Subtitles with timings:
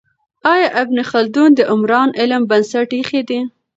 [0.53, 3.39] آیا ابن خلدون د عمران علم بنسټ ایښی دی؟